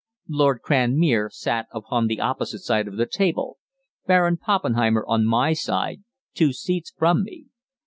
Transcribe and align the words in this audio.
"Lord 0.27 0.61
Cranmere" 0.63 1.29
sat 1.31 1.67
upon 1.71 2.07
the 2.07 2.19
opposite 2.19 2.61
side 2.63 2.87
of 2.87 2.97
the 2.97 3.05
table, 3.05 3.59
"Baron 4.07 4.35
Poppenheimer" 4.37 5.05
on 5.07 5.27
my 5.27 5.53
side, 5.53 6.01
two 6.33 6.53
seats 6.53 6.91
from 6.97 7.23
me. 7.23 7.49